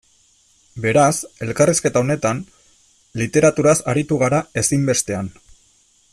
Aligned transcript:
Beraz, 0.85 1.11
elkarrizketa 1.47 2.01
honetan, 2.05 2.39
literaturaz 3.23 3.77
aritu 3.93 4.19
gara 4.25 4.41
ezinbestean. 4.63 5.31